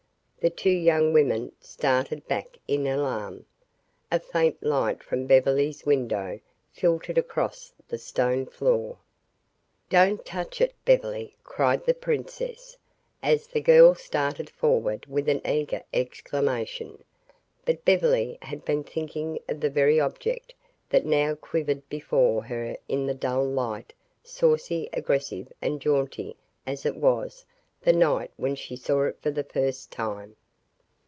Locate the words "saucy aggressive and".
24.23-25.79